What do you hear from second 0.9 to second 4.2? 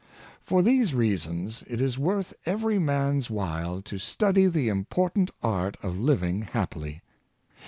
reasons, it is worth every man's while to